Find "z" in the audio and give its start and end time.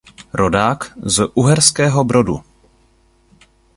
1.03-1.21